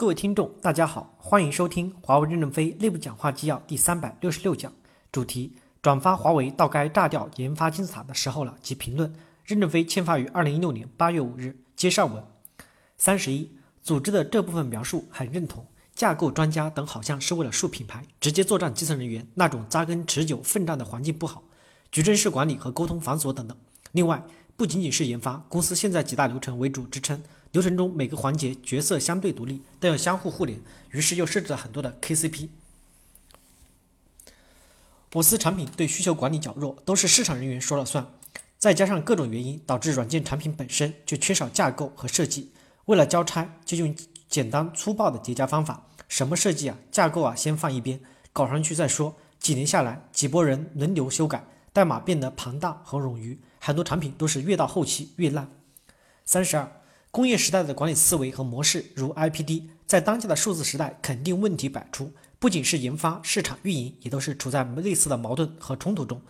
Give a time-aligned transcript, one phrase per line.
[0.00, 4.72] 各位听众，大家好，欢迎收听华为任正非内部讲话纪要第三百六十六讲，
[5.10, 9.12] 主题：转发华为到该炸掉研发金字塔的时候了及评论。
[9.44, 11.56] 任正非签发于二零一六年八月五日。
[11.74, 12.22] 接上文。
[12.96, 13.50] 三十一，
[13.82, 15.66] 组织的这部分描述很认同。
[15.96, 21.42] 架构专家等好像是为了树品牌，直接作战基层人员那种扎根持久奋战的环境不好，
[21.90, 23.58] 矩阵式管理和沟通繁琐等等。
[23.90, 24.22] 另外，
[24.56, 27.20] 不仅仅是研发，公司现在几大流程为主支撑，
[27.52, 30.60] 流程中每个环节角色相对独立，但要相互互联，
[30.90, 32.48] 于是又设置了很多的 KCP。
[35.14, 38.06] 我司产品对需求管理较弱，都是市场人员说了算，
[38.58, 42.52] 再加上各种原因，导致软件产品本身就缺少架构和设计，
[42.84, 43.96] 为了交差，就用
[44.28, 45.86] 简单粗暴的叠加方法。
[46.08, 48.00] 什么设计啊，架构啊，先放一边，
[48.32, 49.16] 搞上去再说。
[49.38, 55.50] 几年下来，几波人轮流修改，代码变得庞大和冗余，很多产品都是越到后期越烂。
[56.24, 56.77] 三十二，
[57.10, 62.12] 工业时代的管理思维和模式，如 IPD，在当下的数字时代肯定问题百出。
[62.38, 66.20] 不仅是研发、市场、运营，也都是处在类似的矛盾和冲突中。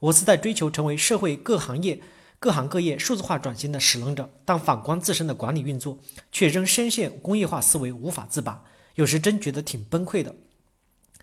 [0.00, 2.00] 我是在追求成为社会各行业、
[2.40, 5.98] 各行各业数字化转型的使能者，但反观自身的管理运作，
[6.32, 8.64] 却仍深陷工业化思维无法自拔。
[8.96, 10.34] 有时真觉得挺崩溃的。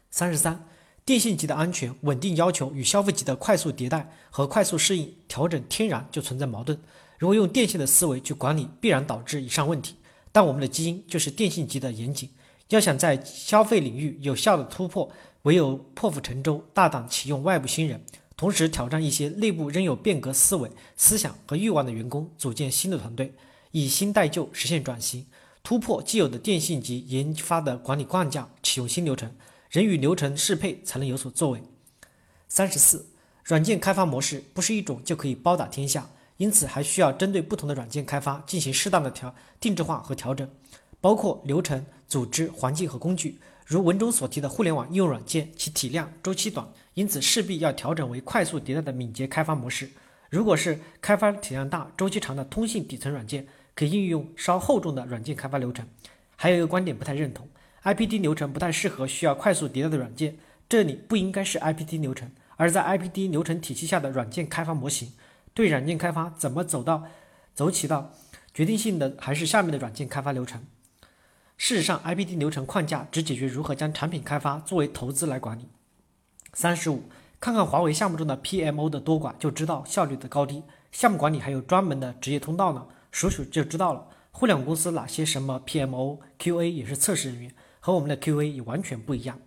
[0.10, 0.66] 三十三，
[1.04, 6.80] 电信级的安全稳定要求与消费级的快速迭代和快速适应调整天然就存在矛盾。
[7.20, 9.96] 如果用电信的思维去管理，必然导致以上问题。
[10.32, 12.30] 但我们的基因就是电信级的严谨，
[12.70, 15.12] 要想在消费领域有效的突破，
[15.42, 18.02] 唯有破釜沉舟，大胆启用外部新人，
[18.38, 23.34] 同时挑战一些内部仍有变革思维、思想和欲望的员工，组建新的团队，
[23.72, 25.26] 以新代旧，实现转型。
[25.62, 29.36] 突破既有的电信级研发的管理框架，启用新流程，
[29.70, 31.62] 人与流程适配才能有所作为。
[32.48, 33.08] 三十四，
[33.44, 36.10] 软件开发模式不是一种就可以包打天下，
[36.40, 40.50] 因此还需要针对不同的软件开发进行适当的调定制化和调整，
[41.02, 43.38] 包括流程、组织、环境和工具。
[43.66, 49.90] 如文中所提的互联网应用软件，其体量、周期短，因此势必要调整为快速迭代的敏捷开发模式。
[50.30, 53.46] 如果是开发体量大、周期长的通信底层软件，
[53.76, 55.86] 可应用稍厚重的软件开发流程。
[56.38, 57.46] 还有一个观点不太认同
[57.84, 60.38] ，IPD 流程不太适合需要快速迭代的软件。
[60.70, 65.12] 这里不应该是 IPD 流程，而在 IPD 流程体系下的软件开发模型。
[65.60, 67.04] 对软件开发怎么走到
[67.54, 68.14] 走起到
[68.54, 70.66] 决定性的还是下面的软件开发流程。
[71.58, 75.68] 事实上，IPD 流程框架只解决如何将产品开发作为投资来管理。
[76.54, 77.04] 三十五，
[77.42, 80.64] 看看华为项目中的 PMO 的多寡，就知道效率的高低。
[80.94, 82.88] 项目管理还有专门的职业通道呢。
[83.12, 84.08] 数数就知道了。
[84.32, 89.38] 互联网公司哪些什么 PMO、QA 也是测试人员，和我们的 QA 也完全不一样。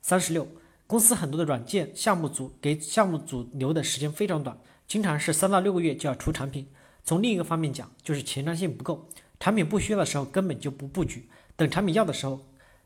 [0.00, 0.46] 三十六，
[0.86, 4.56] 公司很多的软件项目组给项目组留的时间非常短，
[4.86, 6.66] 经常是三到六个月就要出产品。
[7.04, 9.08] 从另一个方面讲，就是前瞻性不够，
[9.38, 12.40] 产品不需要的时候根本就不布局，等产品要的时候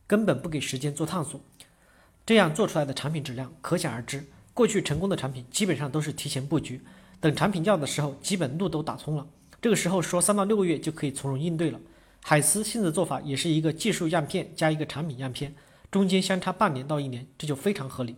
[0.06, 1.40] 根本不给时间做探索，
[2.26, 4.24] 这样做出来的产品质量可想而知。
[4.52, 6.82] 过去成功的产品基本上都是提前布局，
[7.20, 9.26] 等产品要的时候，基本路都打通了。
[9.62, 11.80] 这个时候说三到六个月就可以从容应对了。
[12.22, 15.54] 海思现在做法也是一个技术样片加一个产品样片，
[15.90, 18.16] 中间相差半年到一年，这就非常合理。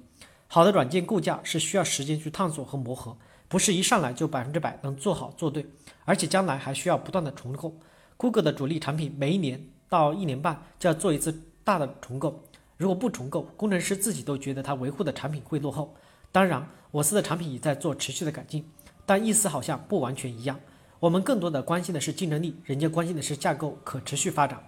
[0.48, 3.16] 好的软件构架是需要时间去探索和磨合，
[3.52, 5.66] 不是一上来就百分之百能做好做对，
[6.06, 7.78] 而且将来还需要不断的重构。
[8.16, 12.42] Google 的主力产品每一年到一年半就要做一次大的重构，
[12.78, 15.94] 如果不重构，工程师自己都觉得他维护的产品会落后。
[16.32, 18.66] 当然，我司的产品也在做持续的改进，
[19.04, 20.58] 但意思好像不完全一样。
[20.98, 24.58] 我们更多的关心的是竞争力，人家关心的是架构可持续发展。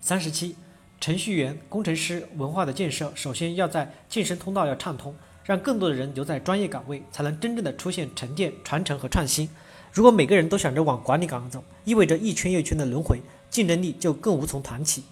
[0.00, 0.54] 三十七，
[1.00, 5.14] 程序员、工程师文化的建设，首先要在晋升通道要畅通，
[5.48, 9.48] 让更多的人留在专业岗位，才能真正的出现沉淀、传承和创新。
[9.90, 15.04] 如果每个人都想着往管理岗走，意味着一圈又一圈的轮回，竞争力就更无从谈起。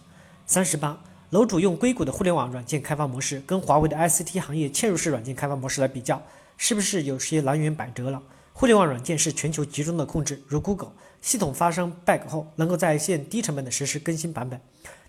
[0.45, 6.23] 三十八，楼主用硅谷的互联网软件开发模式，跟华为的 ICT 行业嵌入式软件开发模式来比较，
[6.59, 8.23] 是不是有些南辕北辙了？
[8.53, 10.93] 互联网软件是全球集中的控制，如 Google
[11.23, 14.61] 系统发生 bug 后，能够在线低成本的实时更新版本，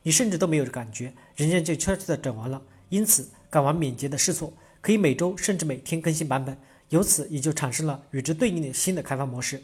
[0.04, 2.62] 你甚至都没有感觉，人家就悄悄的整完了。
[2.88, 6.58] 因此，敢玩敏捷的试错，可以每周甚至每天更新版本，
[6.90, 9.64] 由此也就产生了与之对应的新的开发模式。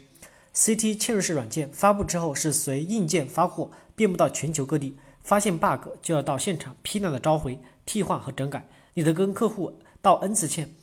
[0.54, 10.74] CT 嵌入式软件发布之后，是随硬件发货遍布到全球各地，发现 bug 就要到现场批量的召回、替换和整改，你得跟客户道 n 次歉。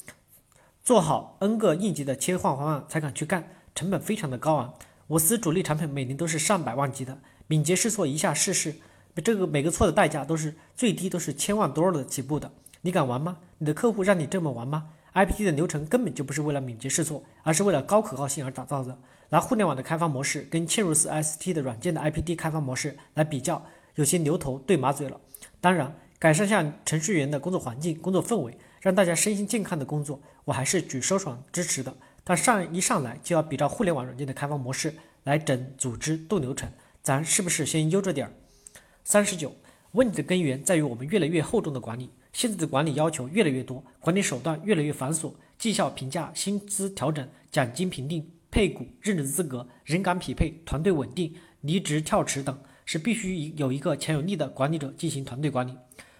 [0.83, 4.74] 做好 N 个应急的切换方案才敢去干，成本非常的高昂。
[5.07, 8.75] 我司主力产品每年都是上百万级的，敏捷试错一下试试，
[9.24, 12.51] 这个每个错的代价都是最低都是千万多的起步的。
[12.81, 13.38] 你敢玩吗？
[13.61, 18.97] 你的客户让你这么玩吗？IPT 的流程根本就不是为了敏捷试错，而是为了高可靠性而打造的。
[19.29, 23.63] 拿互联网的开发模式跟嵌入式 ST 的软件的 IPT 开发模式来比较，
[23.93, 25.21] 有些牛头对马嘴了。
[25.59, 31.95] 当然，改善下程序员的工作环境、工作氛围，让大家身心健康的工作，我还是举手爽支持的。
[32.23, 34.91] 但上一上来就要比照互联网软件的开发模式
[35.25, 36.67] 来整组织、度流程，
[37.03, 38.33] 咱是不是先悠着点儿？
[39.03, 39.53] 三十九，
[39.91, 42.09] 问题的根源在于我们越来越厚重的管理。
[42.33, 55.75] 现在的管理要求越来越多，管理手段越来越繁琐，绩效评价、薪资调整、奖金评定、配股、任职资格、人岗匹配、团队稳定、离职跳池等，是必须有一个强有力的管理者进行团队管理。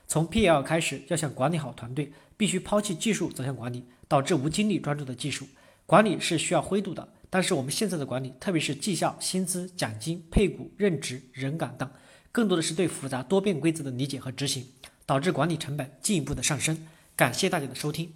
[0.08, 5.48] 从 PL 开始，要想管理好团队，必须抛弃技术走向管理，导致无精力专注的技术
[5.86, 7.08] 管理是需要灰度的。
[7.30, 11.90] 但是我们现在的管理，特别是绩效、薪资、奖金、配股、任职、人岗等，
[12.30, 14.66] 更多的是对复杂多变规则的理解和执行。
[15.12, 16.88] 导致管理成本进一步的上升。
[17.18, 18.14] 感谢大家的收听。